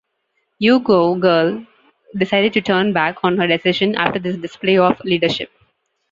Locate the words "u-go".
0.57-1.13